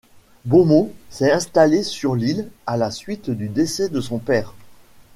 [0.45, 4.55] Beaumont s'est installé sur l'île à la suite du décès de son père.